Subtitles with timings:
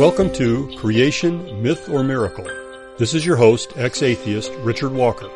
[0.00, 2.46] Welcome to Creation, Myth or Miracle.
[2.96, 5.28] This is your host, ex-atheist Richard Walker.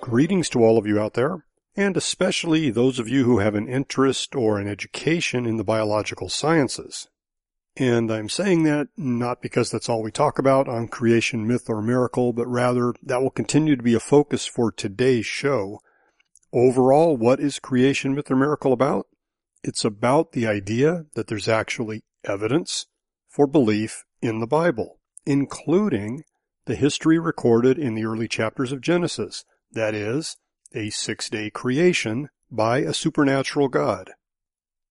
[0.00, 1.44] Greetings to all of you out there,
[1.74, 6.28] and especially those of you who have an interest or an education in the biological
[6.28, 7.08] sciences.
[7.76, 11.82] And I'm saying that not because that's all we talk about on creation, myth, or
[11.82, 15.80] miracle, but rather that will continue to be a focus for today's show.
[16.52, 19.06] Overall, what is creation, myth, or miracle about?
[19.64, 22.86] It's about the idea that there's actually evidence
[23.28, 26.24] for belief in the Bible, including
[26.66, 30.36] the history recorded in the early chapters of Genesis, that is,
[30.74, 34.10] a six-day creation by a supernatural God.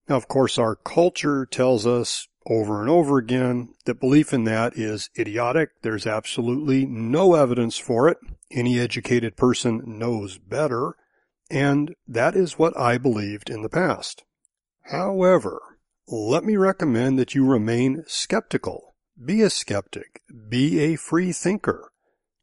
[0.10, 4.76] Now, of course, our culture tells us over and over again that belief in that
[4.76, 5.70] is idiotic.
[5.84, 8.18] There's absolutely no evidence for it.
[8.50, 10.96] Any educated person knows better.
[11.52, 14.24] And that is what I believed in the past.
[14.84, 15.62] However,
[16.08, 18.96] let me recommend that you remain skeptical.
[19.24, 20.22] Be a skeptic.
[20.50, 21.92] Be a free thinker.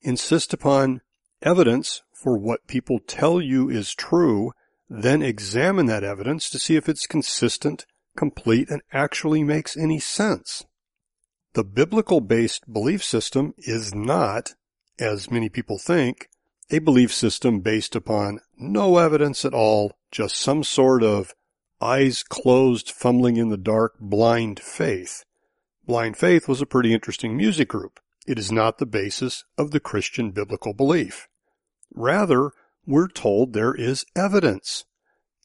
[0.03, 1.01] Insist upon
[1.43, 4.53] evidence for what people tell you is true,
[4.89, 7.87] then examine that evidence to see if it's consistent
[8.19, 10.67] complete, and actually makes any sense.
[11.55, 14.55] The biblical based belief system is not,
[14.99, 16.29] as many people think,
[16.71, 21.33] a belief system based upon no evidence at all, just some sort of
[21.81, 25.25] eyes closed, fumbling in the dark, blind faith.
[25.87, 28.01] Blind Faith was a pretty interesting music group.
[28.27, 31.29] It is not the basis of the Christian biblical belief.
[31.95, 32.51] Rather,
[32.87, 34.85] we're told there is evidence.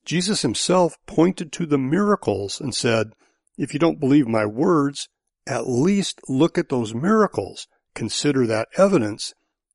[0.03, 3.13] Jesus himself pointed to the miracles and said,
[3.57, 5.07] if you don't believe my words,
[5.47, 7.67] at least look at those miracles.
[7.93, 9.33] Consider that evidence.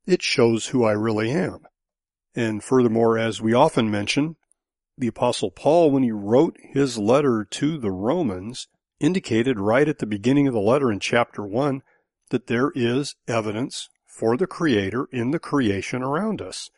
[0.08, 1.66] It shows who I really am.
[2.34, 4.36] And furthermore, as we often mention,
[4.96, 8.68] the apostle Paul, when he wrote his letter to the Romans,
[9.00, 11.82] indicated right at the beginning of the letter in chapter one
[12.30, 16.70] that there is evidence for the creator in the creation around us.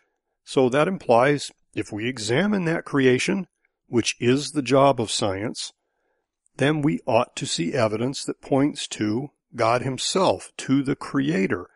[0.42, 3.46] So that implies if we examine that creation,
[3.86, 5.72] which is the job of science,
[6.56, 11.68] then we ought to see evidence that points to God himself, to the creator.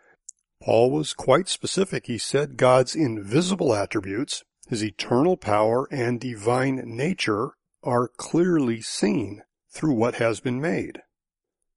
[0.63, 2.07] Paul was quite specific.
[2.07, 9.93] He said God's invisible attributes, his eternal power and divine nature are clearly seen through
[9.93, 11.03] what has been made.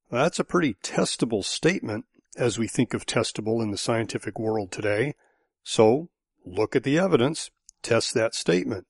[0.10, 2.06] That's a pretty testable statement
[2.38, 5.16] as we think of testable in the scientific world today.
[5.64, 6.10] So
[6.46, 7.50] look at the evidence
[7.82, 8.86] test that statement.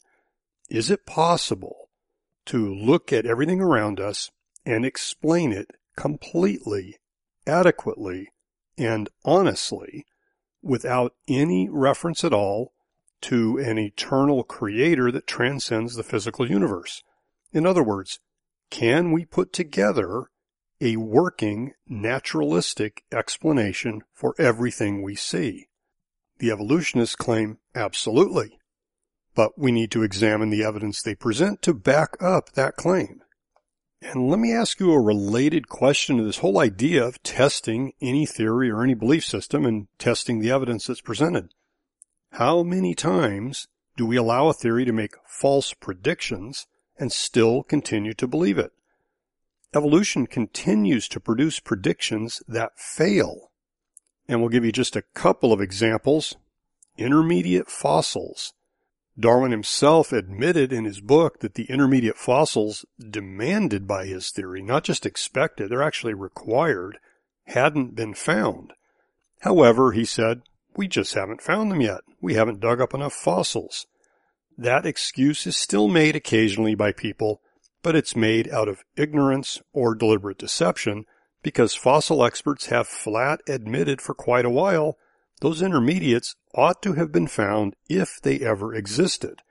[0.70, 1.90] Is it possible
[2.46, 4.32] to look at everything around us
[4.66, 6.98] and explain it completely,
[7.46, 8.30] adequately,
[8.78, 10.06] and honestly
[10.62, 12.74] without any reference at all
[13.22, 17.04] to an eternal creator that transcends the physical universe?
[17.52, 18.20] In other words,
[18.70, 20.26] can we put together
[20.80, 25.68] a working, naturalistic explanation for everything we see?
[26.40, 28.58] The evolutionists claim absolutely
[29.38, 33.22] but we need to examine the evidence they present to back up that claim.
[34.02, 38.26] And let me ask you a related question to this whole idea of testing any
[38.26, 41.50] theory or any belief system and testing the evidence that's presented.
[42.34, 46.68] How many times do we allow a theory to make false predictions
[47.00, 48.72] and still continue to believe it?
[49.74, 53.52] Evolution continues to produce predictions that fail.
[54.28, 56.36] And we'll give you just a couple of examples.
[56.98, 58.54] Intermediate fossils
[59.20, 64.84] Darwin himself admitted in his book that the intermediate fossils demanded by his theory, not
[64.84, 67.00] just expected, they're actually required,
[67.46, 68.74] hadn't been found.
[69.42, 70.42] However, he said,
[70.76, 72.02] we just haven't found them yet.
[72.22, 73.88] We haven't dug up enough fossils.
[74.56, 77.42] That excuse is still made occasionally by people,
[77.82, 81.06] but it's made out of ignorance or deliberate deception
[81.42, 84.98] because fossil experts have flat admitted for quite a while
[85.42, 89.42] those intermediates ought to have been found if they ever existed.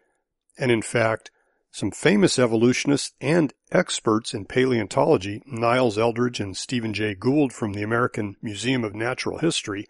[0.59, 1.31] And in fact,
[1.71, 7.83] some famous evolutionists and experts in paleontology, Niles Eldredge and Stephen Jay Gould from the
[7.83, 9.87] American Museum of Natural History,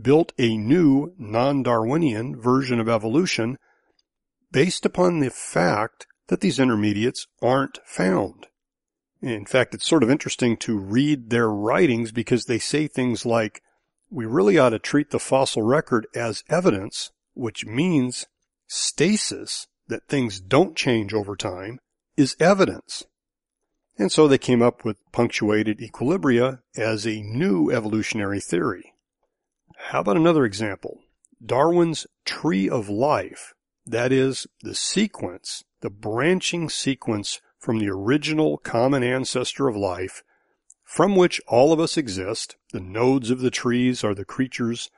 [0.00, 3.58] built a new non-Darwinian version of evolution
[4.50, 8.46] based upon the fact that these intermediates aren't found.
[9.22, 13.62] In fact, it's sort of interesting to read their writings because they say things like,
[14.10, 18.26] we really ought to treat the fossil record as evidence, which means
[18.66, 21.78] stasis, that things don't change over time,
[22.16, 23.04] is evidence.
[23.98, 28.92] And so they came up with punctuated equilibria as a new evolutionary theory.
[29.76, 31.00] How about another example?
[31.44, 33.54] Darwin's tree of life,
[33.86, 40.22] that is, the sequence, the branching sequence from the original common ancestor of life,
[40.86, 42.54] from which all of us exist.
[42.72, 44.88] The nodes of the trees are the creatures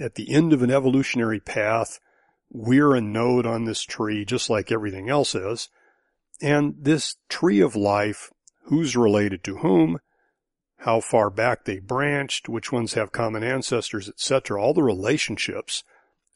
[0.00, 2.00] at the end of an evolutionary path.
[2.50, 5.68] We're a node on this tree, just like everything else is.
[6.40, 8.32] And this tree of life,
[8.64, 9.98] who's related to whom,
[10.78, 15.84] how far back they branched, which ones have common ancestors, etc., all the relationships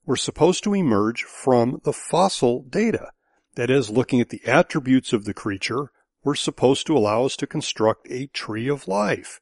[0.04, 3.12] were supposed to emerge from the fossil data.
[3.54, 5.90] That is, looking at the attributes of the creature
[6.22, 9.40] were supposed to allow us to construct a tree of life.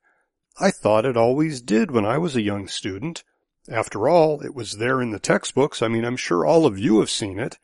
[0.60, 3.24] I thought it always did when I was a young student.
[3.70, 5.82] After all, it was there in the textbooks.
[5.82, 7.58] I mean, I'm sure all of you have seen it.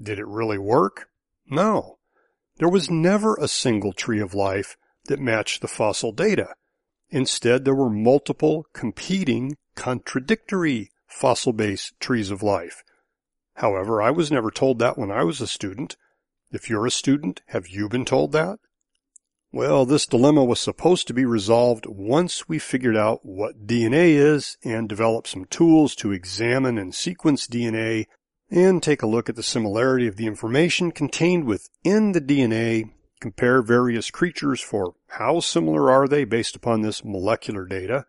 [0.00, 1.08] Did it really work?
[1.48, 1.98] No.
[2.58, 6.54] There was never a single tree of life that matched the fossil data.
[7.10, 12.82] Instead, there were multiple competing, contradictory fossil-based trees of life.
[13.54, 15.96] However, I was never told that when I was a student.
[16.52, 18.58] If you're a student, have you been told that?
[19.52, 24.56] Well, this dilemma was supposed to be resolved once we figured out what DNA is
[24.62, 28.06] and developed some tools to examine and sequence DNA
[28.50, 32.90] and take a look at the similarity of the information contained within the DNA
[33.20, 38.04] compare various creatures for how similar are they based upon this molecular data,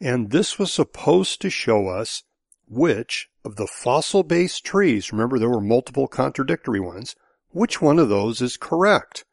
[0.00, 2.22] and this was supposed to show us
[2.68, 7.16] which of the fossil-based trees, remember there were multiple contradictory ones,
[7.52, 9.24] which one of those is correct.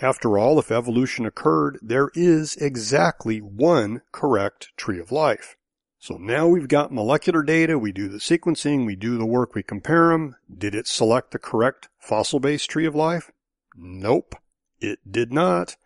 [0.00, 5.56] After all, if evolution occurred, there is exactly one correct tree of life.
[5.98, 9.62] So now we've got molecular data, we do the sequencing, we do the work, we
[9.62, 10.36] compare them.
[10.54, 13.32] Did it select the correct fossil-based tree of life?
[13.74, 14.34] Nope.
[14.78, 15.76] It did not.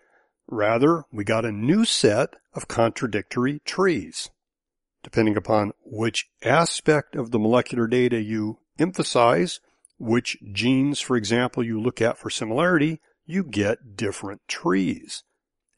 [0.49, 4.31] Rather, we got a new set of contradictory trees.
[5.03, 9.61] Depending upon which aspect of the molecular data you emphasize,
[10.00, 15.23] which genes, for example, you look at for similarity, you get different trees.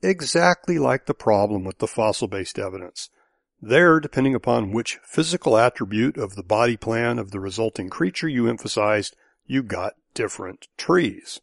[0.01, 3.11] Exactly like the problem with the fossil-based evidence.
[3.61, 8.49] There, depending upon which physical attribute of the body plan of the resulting creature you
[8.49, 9.17] emphasized,
[9.47, 11.41] you got different trees.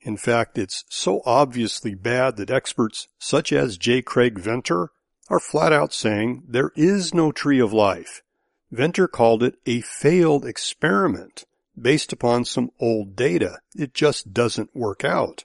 [0.00, 4.02] In fact, it's so obviously bad that experts such as J.
[4.02, 4.90] Craig Venter
[5.28, 8.22] are flat out saying there is no tree of life.
[8.70, 11.44] Venter called it a failed experiment
[11.80, 13.58] based upon some old data.
[13.74, 15.44] It just doesn't work out.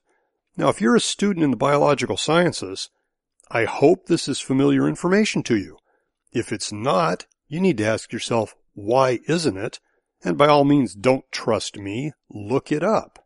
[0.56, 2.89] Now, if you're a student in the biological sciences,
[3.50, 5.77] I hope this is familiar information to you.
[6.31, 9.79] If it's not, you need to ask yourself, why isn't it?
[10.24, 12.12] And by all means, don't trust me.
[12.30, 13.25] Look it up.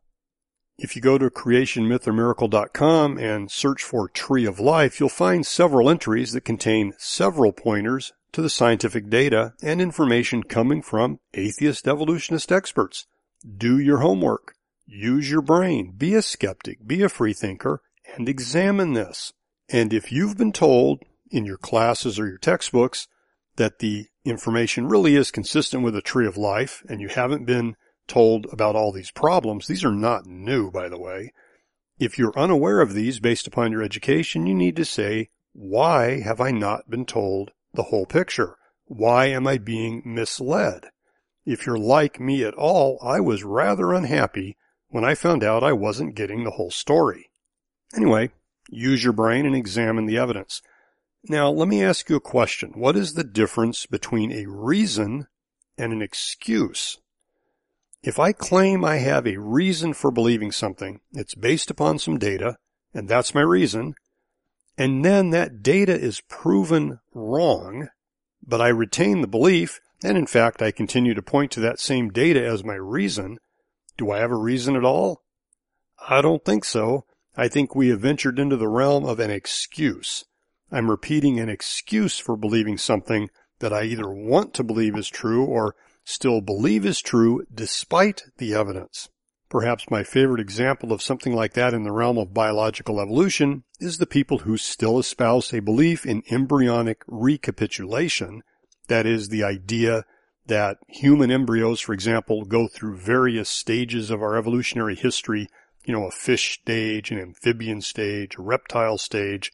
[0.83, 6.31] If you go to creationmythormiracle.com and search for Tree of Life, you'll find several entries
[6.31, 13.05] that contain several pointers to the scientific data and information coming from atheist evolutionist experts.
[13.45, 14.55] Do your homework.
[14.87, 15.93] Use your brain.
[15.95, 16.87] Be a skeptic.
[16.87, 17.83] Be a freethinker
[18.15, 19.33] and examine this.
[19.69, 23.07] And if you've been told in your classes or your textbooks
[23.57, 27.75] that the information really is consistent with a tree of life and you haven't been
[28.11, 29.67] told about all these problems.
[29.67, 31.31] These are not new, by the way.
[31.97, 36.41] If you're unaware of these based upon your education, you need to say, why have
[36.41, 38.57] I not been told the whole picture?
[38.83, 40.87] Why am I being misled?
[41.45, 44.57] If you're like me at all, I was rather unhappy
[44.89, 47.31] when I found out I wasn't getting the whole story.
[47.95, 48.31] Anyway,
[48.69, 50.61] use your brain and examine the evidence.
[51.29, 52.73] Now, let me ask you a question.
[52.75, 55.27] What is the difference between a reason
[55.77, 56.97] and an excuse?
[58.03, 62.57] If I claim I have a reason for believing something, it's based upon some data,
[62.93, 63.93] and that's my reason,
[64.75, 67.89] and then that data is proven wrong,
[68.41, 72.09] but I retain the belief, and in fact I continue to point to that same
[72.09, 73.37] data as my reason,
[73.97, 75.21] do I have a reason at all?
[76.09, 77.05] I don't think so.
[77.37, 80.25] I think we have ventured into the realm of an excuse.
[80.71, 83.29] I'm repeating an excuse for believing something
[83.59, 88.53] that I either want to believe is true or still believe is true despite the
[88.53, 89.09] evidence.
[89.49, 93.97] Perhaps my favorite example of something like that in the realm of biological evolution is
[93.97, 98.43] the people who still espouse a belief in embryonic recapitulation.
[98.87, 100.05] That is the idea
[100.45, 105.49] that human embryos, for example, go through various stages of our evolutionary history,
[105.83, 109.51] you know, a fish stage, an amphibian stage, a reptile stage.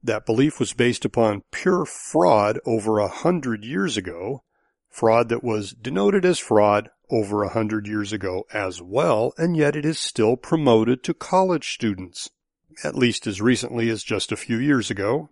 [0.00, 4.44] That belief was based upon pure fraud over a hundred years ago
[4.90, 9.74] fraud that was denoted as fraud over a hundred years ago as well, and yet
[9.74, 12.28] it is still promoted to college students,
[12.84, 15.30] at least as recently as just a few years ago.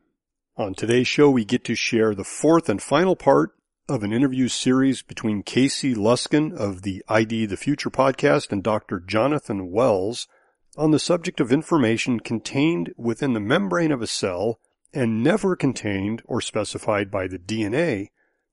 [0.57, 3.50] On today's show, we get to share the fourth and final part
[3.88, 9.00] of an interview series between Casey Luskin of the ID the Future podcast and Dr.
[9.00, 10.29] Jonathan Wells
[10.77, 14.61] on the subject of information contained within the membrane of a cell
[14.93, 18.09] and never contained or specified by the DNA.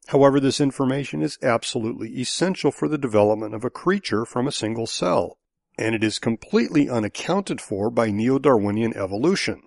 [0.07, 4.85] However, this information is absolutely essential for the development of a creature from a single
[4.85, 5.37] cell,
[5.77, 9.63] and it is completely unaccounted for by neo-Darwinian evolution.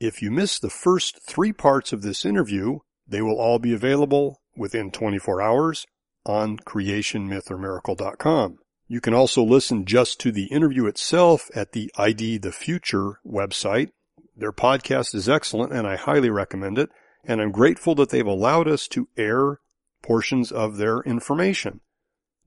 [0.00, 4.40] If you missed the first three parts of this interview, they will all be available
[4.56, 5.86] within 24 hours
[6.24, 8.58] on creationmythormiracle.com.
[8.88, 13.90] You can also listen just to the interview itself at the ID the Future website.
[14.36, 16.90] Their podcast is excellent and I highly recommend it.
[17.24, 19.60] And I'm grateful that they've allowed us to air
[20.04, 21.80] portions of their information.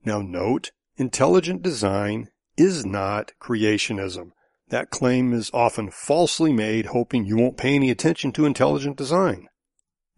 [0.05, 4.31] Now note, intelligent design is not creationism.
[4.69, 9.47] That claim is often falsely made hoping you won't pay any attention to intelligent design.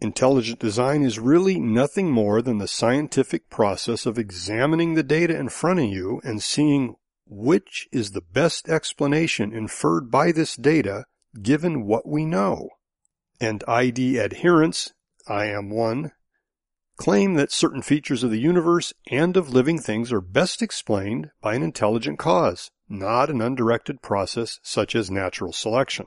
[0.01, 5.49] Intelligent design is really nothing more than the scientific process of examining the data in
[5.49, 11.05] front of you and seeing which is the best explanation inferred by this data
[11.41, 12.69] given what we know.
[13.39, 14.93] And ID adherents,
[15.27, 16.11] I am one,
[16.99, 21.55] claim that certain features of the universe and of living things are best explained by
[21.55, 26.05] an intelligent cause, not an undirected process such as natural selection.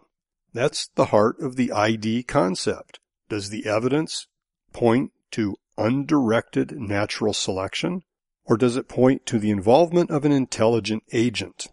[0.52, 3.00] That's the heart of the ID concept.
[3.30, 4.26] Does the evidence
[4.75, 8.02] point to undirected natural selection,
[8.44, 11.68] or does it point to the involvement of an intelligent agent?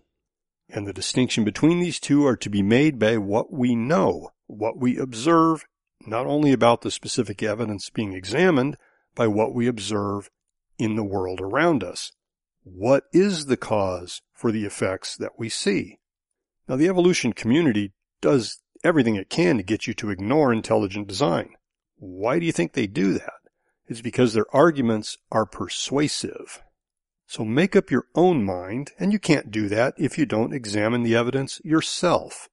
[0.69, 4.77] And the distinction between these two are to be made by what we know, what
[4.77, 5.65] we observe,
[6.07, 8.77] not only about the specific evidence being examined,
[9.19, 10.29] by what we observe
[10.77, 12.13] in the world around us.
[12.63, 15.99] What is the cause for the effects that we see?
[16.69, 21.49] Now, the evolution community does everything it can to get you to ignore intelligent design.
[21.97, 23.33] Why do you think they do that?
[23.88, 26.63] It's because their arguments are persuasive.
[27.27, 31.03] So make up your own mind, and you can't do that if you don't examine
[31.03, 32.47] the evidence yourself.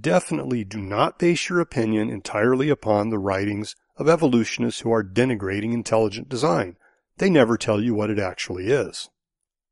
[0.00, 5.72] Definitely do not base your opinion entirely upon the writings of evolutionists who are denigrating
[5.72, 6.76] intelligent design.
[7.18, 9.08] They never tell you what it actually is.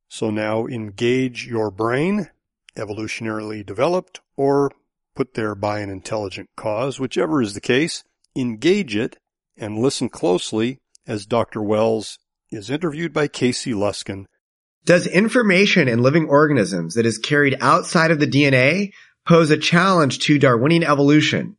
[0.09, 2.31] So now engage your brain,
[2.77, 4.73] evolutionarily developed or
[5.15, 8.05] put there by an intelligent cause, whichever is the case,
[8.37, 9.19] engage it
[9.57, 11.63] and listen closely as Dr.
[11.63, 12.19] Wells
[12.51, 14.27] is interviewed by Casey Luskin.
[14.85, 18.93] Does information in living organisms that is carried outside of the DNA
[19.27, 21.57] pose a challenge to Darwinian evolution?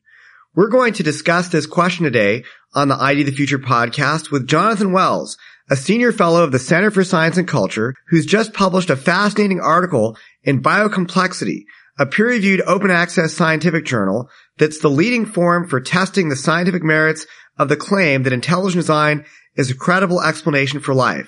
[0.55, 2.43] We're going to discuss this question today
[2.75, 5.36] on the ID the Future podcast with Jonathan Wells,
[5.72, 9.60] a senior fellow of the Center for Science and Culture, who's just published a fascinating
[9.60, 11.63] article in Biocomplexity,
[11.98, 14.29] a peer-reviewed open access scientific journal
[14.60, 17.25] that's the leading forum for testing the scientific merits
[17.57, 21.27] of the claim that intelligent design is a credible explanation for life.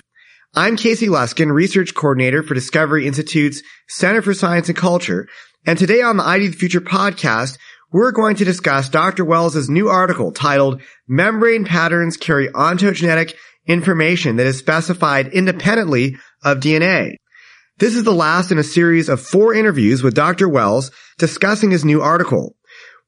[0.54, 5.26] I'm Casey Luskin, research coordinator for Discovery Institute's Center for Science and Culture,
[5.66, 7.58] and today on the ID the Future podcast,
[7.92, 9.24] we're going to discuss Dr.
[9.24, 13.34] Wells' new article titled Membrane Patterns Carry Ontogenetic
[13.66, 17.16] Information that is Specified Independently of DNA.
[17.78, 20.48] This is the last in a series of four interviews with Dr.
[20.48, 22.56] Wells discussing his new article.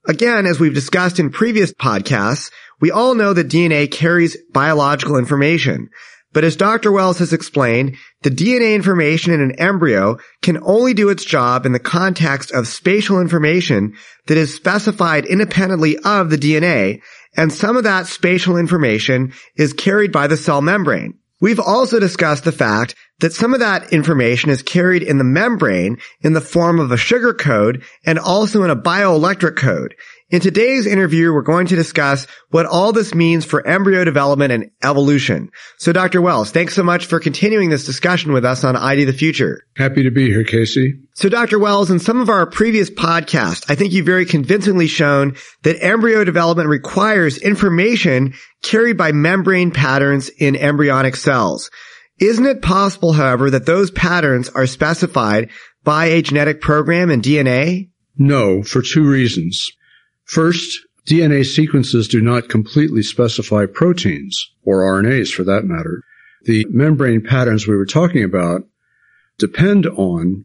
[0.06, 5.88] Again, as we've discussed in previous podcasts, we all know that DNA carries biological information.
[6.32, 6.92] But as Dr.
[6.92, 11.72] Wells has explained, the DNA information in an embryo can only do its job in
[11.72, 13.94] the context of spatial information
[14.26, 17.00] that is specified independently of the DNA,
[17.36, 21.18] and some of that spatial information is carried by the cell membrane.
[21.40, 25.98] We've also discussed the fact that some of that information is carried in the membrane
[26.20, 29.94] in the form of a sugar code and also in a bioelectric code.
[30.30, 34.70] In today's interview, we're going to discuss what all this means for embryo development and
[34.82, 35.48] evolution.
[35.78, 36.20] So Dr.
[36.20, 39.62] Wells, thanks so much for continuing this discussion with us on ID the Future.
[39.76, 41.00] Happy to be here, Casey.
[41.14, 41.58] So Dr.
[41.58, 46.24] Wells, in some of our previous podcasts, I think you've very convincingly shown that embryo
[46.24, 51.70] development requires information carried by membrane patterns in embryonic cells.
[52.20, 55.48] Isn't it possible, however, that those patterns are specified
[55.84, 57.88] by a genetic program in DNA?
[58.18, 59.70] No, for two reasons.
[60.28, 66.02] First, DNA sequences do not completely specify proteins, or RNAs for that matter.
[66.42, 68.62] The membrane patterns we were talking about
[69.38, 70.44] depend on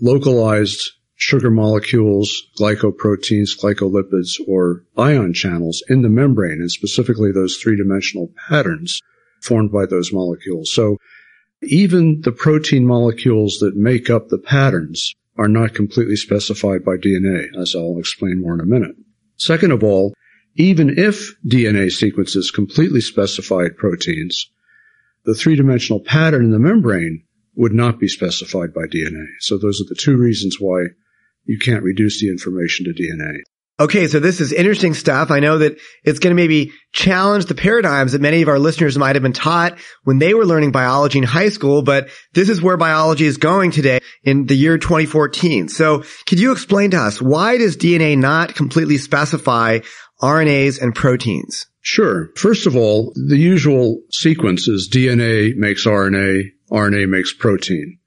[0.00, 8.30] localized sugar molecules, glycoproteins, glycolipids, or ion channels in the membrane, and specifically those three-dimensional
[8.48, 9.00] patterns
[9.42, 10.72] formed by those molecules.
[10.72, 10.96] So
[11.60, 17.48] even the protein molecules that make up the patterns are not completely specified by DNA,
[17.60, 18.94] as I'll explain more in a minute.
[19.36, 20.14] Second of all,
[20.56, 24.50] even if DNA sequences completely specified proteins,
[25.24, 27.24] the three-dimensional pattern in the membrane
[27.56, 29.26] would not be specified by DNA.
[29.40, 30.86] So those are the two reasons why
[31.44, 33.38] you can't reduce the information to DNA.
[33.80, 35.32] Okay, so this is interesting stuff.
[35.32, 38.96] I know that it's going to maybe challenge the paradigms that many of our listeners
[38.96, 42.62] might have been taught when they were learning biology in high school, but this is
[42.62, 45.68] where biology is going today in the year 2014.
[45.68, 49.80] So could you explain to us why does DNA not completely specify
[50.22, 51.66] RNAs and proteins?
[51.80, 52.30] Sure.
[52.36, 57.98] First of all, the usual sequence is DNA makes RNA, RNA makes protein.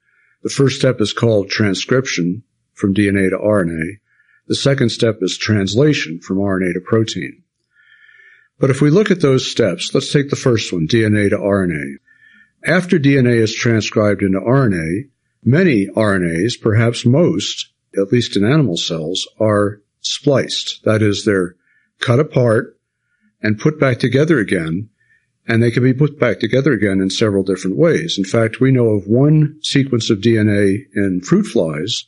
[0.43, 2.43] The first step is called transcription
[2.73, 3.97] from DNA to RNA.
[4.47, 7.43] The second step is translation from RNA to protein.
[8.59, 11.97] But if we look at those steps, let's take the first one, DNA to RNA.
[12.65, 15.09] After DNA is transcribed into RNA,
[15.43, 20.81] many RNAs, perhaps most, at least in animal cells, are spliced.
[20.83, 21.55] That is, they're
[21.99, 22.79] cut apart
[23.41, 24.89] and put back together again,
[25.47, 28.17] and they can be put back together again in several different ways.
[28.17, 32.05] In fact, we know of one sequence of DNA in fruit flies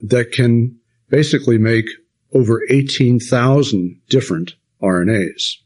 [0.00, 0.78] that can
[1.12, 1.84] basically make
[2.32, 5.58] over 18,000 different RNAs.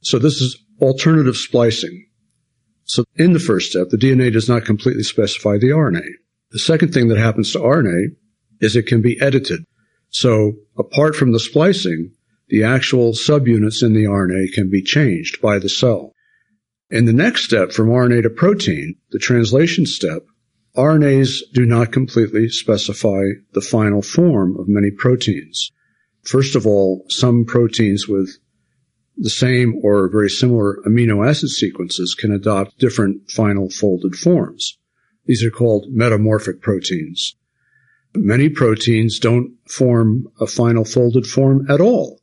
[0.00, 2.06] So this is alternative splicing.
[2.84, 6.06] So in the first step, the DNA does not completely specify the RNA.
[6.50, 8.16] The second thing that happens to RNA
[8.60, 9.62] is it can be edited.
[10.08, 12.12] So apart from the splicing,
[12.48, 16.12] the actual subunits in the RNA can be changed by the cell.
[16.90, 20.22] In the next step from RNA to protein, the translation step,
[20.76, 25.70] RNAs do not completely specify the final form of many proteins.
[26.22, 28.38] First of all, some proteins with
[29.18, 34.78] the same or very similar amino acid sequences can adopt different final folded forms.
[35.26, 37.36] These are called metamorphic proteins.
[38.14, 42.20] Many proteins don't form a final folded form at all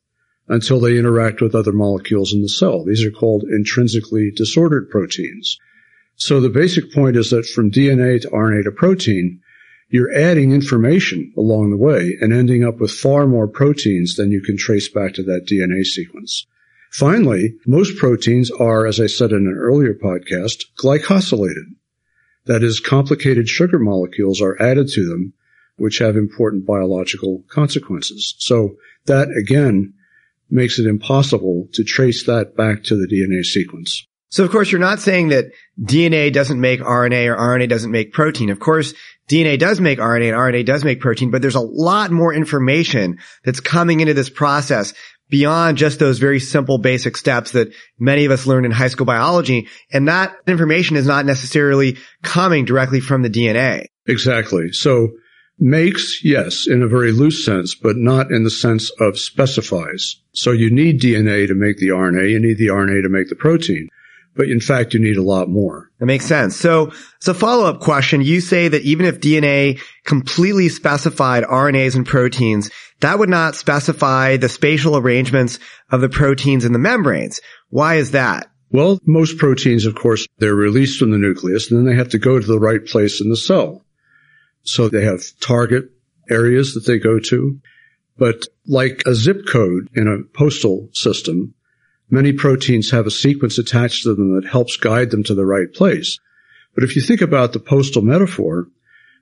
[0.47, 2.83] until they interact with other molecules in the cell.
[2.83, 5.57] These are called intrinsically disordered proteins.
[6.19, 9.39] So the basic point is that from DNA to RNA to protein,
[9.87, 14.41] you're adding information along the way and ending up with far more proteins than you
[14.41, 16.45] can trace back to that DNA sequence.
[16.91, 21.75] Finally, most proteins are, as I said in an earlier podcast, glycosylated.
[22.45, 25.33] That is, complicated sugar molecules are added to them,
[25.77, 28.35] which have important biological consequences.
[28.39, 29.93] So that again
[30.49, 34.05] makes it impossible to trace that back to the DNA sequence.
[34.29, 35.45] So of course you're not saying that
[35.81, 38.49] DNA doesn't make RNA or RNA doesn't make protein.
[38.49, 38.93] Of course,
[39.29, 43.19] DNA does make RNA and RNA does make protein, but there's a lot more information
[43.43, 44.93] that's coming into this process
[45.29, 49.05] beyond just those very simple basic steps that many of us learned in high school
[49.05, 49.67] biology.
[49.91, 53.85] And that information is not necessarily coming directly from the DNA.
[54.07, 54.71] Exactly.
[54.71, 55.09] So
[55.59, 60.15] makes, yes, in a very loose sense, but not in the sense of specifies.
[60.33, 62.31] So you need DNA to make the RNA.
[62.31, 63.89] You need the RNA to make the protein
[64.39, 65.91] but in fact, you need a lot more.
[65.99, 66.55] That makes sense.
[66.55, 68.21] So, so a follow-up question.
[68.21, 72.71] You say that even if DNA completely specified RNAs and proteins,
[73.01, 75.59] that would not specify the spatial arrangements
[75.91, 77.41] of the proteins in the membranes.
[77.67, 78.49] Why is that?
[78.71, 82.17] Well, most proteins, of course, they're released from the nucleus and then they have to
[82.17, 83.83] go to the right place in the cell.
[84.63, 85.89] So they have target
[86.29, 87.59] areas that they go to.
[88.17, 91.55] But like a zip code in a postal system,
[92.09, 95.71] Many proteins have a sequence attached to them that helps guide them to the right
[95.71, 96.19] place.
[96.75, 98.67] But if you think about the postal metaphor,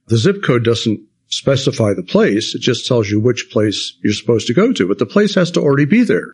[0.08, 2.56] the zip code doesn't specify the place.
[2.56, 5.52] It just tells you which place you're supposed to go to, but the place has
[5.52, 6.34] to already be there.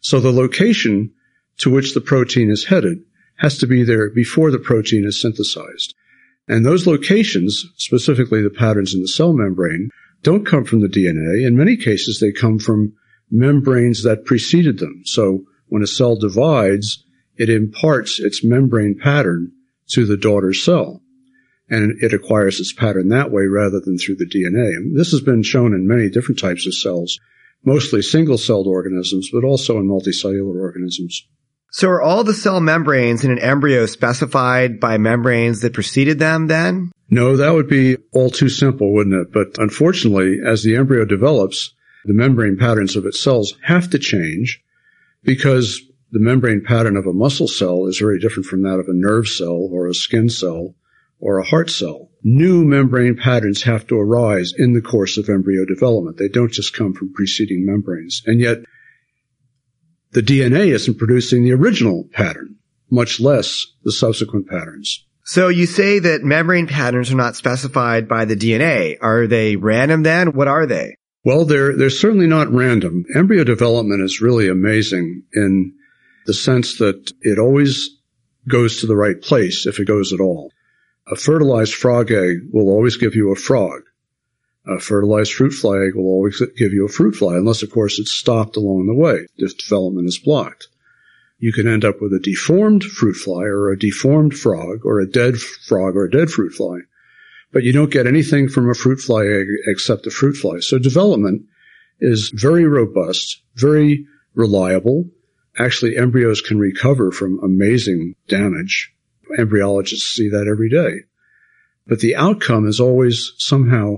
[0.00, 1.12] So the location
[1.58, 3.04] to which the protein is headed
[3.36, 5.94] has to be there before the protein is synthesized.
[6.48, 9.90] And those locations, specifically the patterns in the cell membrane,
[10.22, 11.46] don't come from the DNA.
[11.46, 12.94] In many cases, they come from
[13.30, 15.02] membranes that preceded them.
[15.04, 17.04] So when a cell divides,
[17.36, 19.52] it imparts its membrane pattern
[19.88, 21.02] to the daughter cell.
[21.68, 24.76] And it acquires its pattern that way rather than through the DNA.
[24.76, 27.18] And this has been shown in many different types of cells,
[27.64, 31.26] mostly single-celled organisms, but also in multicellular organisms.
[31.72, 36.48] So are all the cell membranes in an embryo specified by membranes that preceded them
[36.48, 36.90] then?
[37.08, 39.32] No, that would be all too simple, wouldn't it?
[39.32, 41.72] But unfortunately, as the embryo develops,
[42.04, 44.60] the membrane patterns of its cells have to change
[45.22, 45.80] because
[46.12, 49.28] the membrane pattern of a muscle cell is very different from that of a nerve
[49.28, 50.74] cell or a skin cell
[51.20, 52.08] or a heart cell.
[52.22, 56.18] New membrane patterns have to arise in the course of embryo development.
[56.18, 58.22] They don't just come from preceding membranes.
[58.26, 58.58] And yet
[60.12, 62.56] the DNA isn't producing the original pattern,
[62.90, 65.06] much less the subsequent patterns.
[65.24, 68.96] So you say that membrane patterns are not specified by the DNA.
[69.00, 70.32] Are they random then?
[70.32, 70.96] What are they?
[71.24, 73.04] Well, they're, they're certainly not random.
[73.14, 75.74] Embryo development is really amazing in
[76.26, 77.90] the sense that it always
[78.48, 80.50] goes to the right place if it goes at all.
[81.06, 83.82] A fertilized frog egg will always give you a frog.
[84.66, 87.98] A fertilized fruit fly egg will always give you a fruit fly, unless of course
[87.98, 90.68] it's stopped along the way if development is blocked.
[91.38, 95.10] You can end up with a deformed fruit fly or a deformed frog or a
[95.10, 96.80] dead frog or a dead fruit fly,
[97.52, 100.60] but you don't get anything from a fruit fly egg except the fruit fly.
[100.60, 101.42] So development
[102.00, 105.04] is very robust, very reliable.
[105.58, 108.92] Actually, embryos can recover from amazing damage.
[109.38, 111.04] Embryologists see that every day.
[111.86, 113.96] But the outcome is always somehow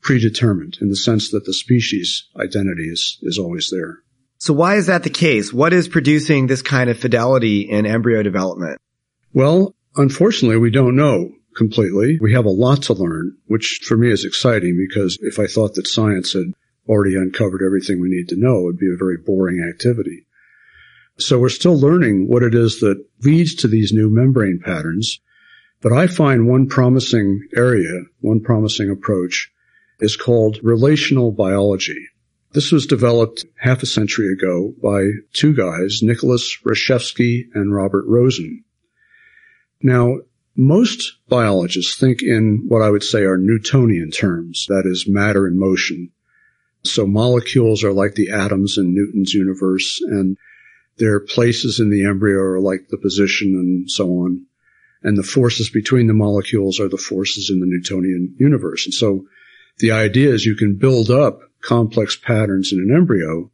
[0.00, 3.98] predetermined in the sense that the species identity is, is always there.
[4.38, 5.52] So why is that the case?
[5.52, 8.80] What is producing this kind of fidelity in embryo development?
[9.32, 12.18] Well, unfortunately, we don't know completely.
[12.20, 15.74] We have a lot to learn, which for me is exciting because if I thought
[15.74, 16.54] that science had
[16.88, 20.26] already uncovered everything we need to know, it would be a very boring activity.
[21.18, 25.20] So we're still learning what it is that leads to these new membrane patterns.
[25.82, 29.50] But I find one promising area, one promising approach
[30.00, 32.06] is called relational biology.
[32.52, 38.64] This was developed half a century ago by two guys, Nicholas Rashevsky and Robert Rosen.
[39.82, 40.18] Now,
[40.58, 45.56] most biologists think in what I would say are Newtonian terms, that is matter in
[45.56, 46.10] motion.
[46.82, 50.36] So molecules are like the atoms in Newton's universe and
[50.98, 54.46] their places in the embryo are like the position and so on.
[55.04, 58.84] And the forces between the molecules are the forces in the Newtonian universe.
[58.84, 59.26] And so
[59.78, 63.48] the idea is you can build up complex patterns in an embryo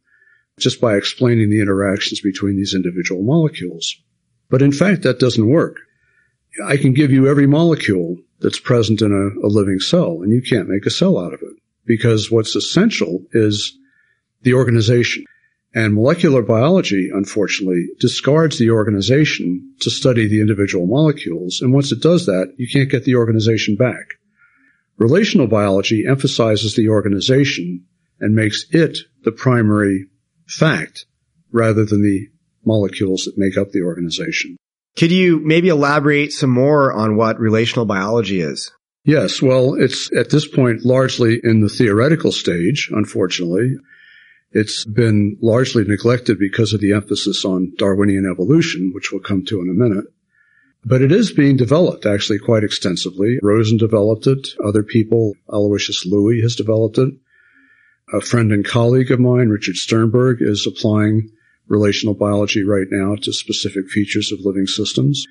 [0.57, 3.95] just by explaining the interactions between these individual molecules.
[4.49, 5.77] But in fact, that doesn't work.
[6.63, 10.41] I can give you every molecule that's present in a, a, living cell and you
[10.41, 13.77] can't make a cell out of it because what's essential is
[14.41, 15.25] the organization.
[15.73, 21.59] And molecular biology, unfortunately, discards the organization to study the individual molecules.
[21.61, 24.05] And once it does that, you can't get the organization back.
[24.97, 27.83] Relational biology emphasizes the organization
[28.21, 30.05] and makes it the primary
[30.47, 31.05] fact
[31.51, 32.27] rather than the
[32.63, 34.55] molecules that make up the organization.
[34.95, 38.71] Could you maybe elaborate some more on what relational biology is?
[39.03, 39.41] Yes.
[39.41, 43.75] Well, it's at this point largely in the theoretical stage, unfortunately.
[44.51, 49.61] It's been largely neglected because of the emphasis on Darwinian evolution, which we'll come to
[49.61, 50.05] in a minute.
[50.85, 53.37] But it is being developed actually quite extensively.
[53.41, 54.49] Rosen developed it.
[54.63, 57.13] Other people, Aloisius Louie has developed it.
[58.13, 61.31] A friend and colleague of mine, Richard Sternberg, is applying
[61.67, 65.25] relational biology right now to specific features of living systems.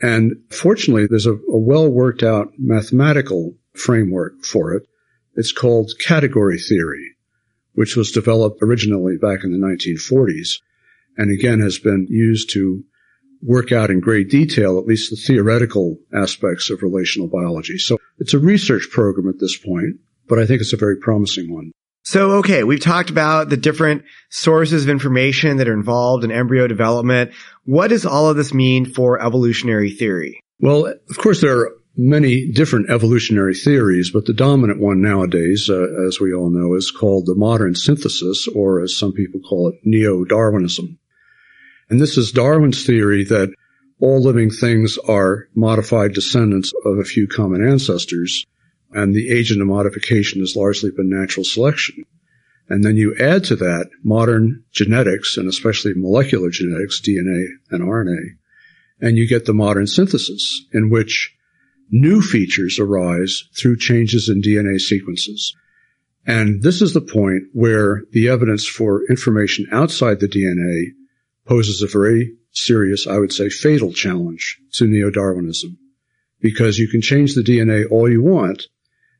[0.00, 4.84] And fortunately, there's a, a well worked out mathematical framework for it.
[5.34, 7.16] It's called category theory,
[7.74, 10.60] which was developed originally back in the 1940s
[11.16, 12.84] and again has been used to
[13.42, 17.78] work out in great detail, at least the theoretical aspects of relational biology.
[17.78, 19.96] So it's a research program at this point,
[20.28, 21.72] but I think it's a very promising one.
[22.06, 26.68] So, okay, we've talked about the different sources of information that are involved in embryo
[26.68, 27.32] development.
[27.64, 30.38] What does all of this mean for evolutionary theory?
[30.60, 36.06] Well, of course, there are many different evolutionary theories, but the dominant one nowadays, uh,
[36.06, 39.74] as we all know, is called the modern synthesis, or as some people call it,
[39.82, 41.00] neo-Darwinism.
[41.90, 43.52] And this is Darwin's theory that
[43.98, 48.46] all living things are modified descendants of a few common ancestors,
[48.92, 52.04] and the agent of modification has largely been natural selection.
[52.68, 58.36] And then you add to that modern genetics, and especially molecular genetics, DNA and RNA,
[59.00, 61.34] and you get the modern synthesis, in which
[61.90, 65.54] new features arise through changes in DNA sequences.
[66.26, 70.86] And this is the point where the evidence for information outside the DNA
[71.46, 75.78] poses a very serious, I would say fatal challenge to neo-Darwinism.
[76.40, 78.66] Because you can change the DNA all you want,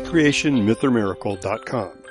[0.00, 2.03] creationmythormiracle.com.